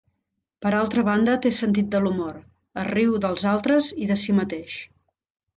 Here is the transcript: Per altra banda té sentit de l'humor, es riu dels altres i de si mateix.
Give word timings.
Per 0.65 0.71
altra 0.77 1.03
banda 1.09 1.35
té 1.43 1.51
sentit 1.57 1.91
de 1.95 2.01
l'humor, 2.05 2.39
es 2.85 2.89
riu 2.91 3.15
dels 3.27 3.47
altres 3.53 3.91
i 4.07 4.11
de 4.15 4.21
si 4.23 4.37
mateix. 4.43 4.83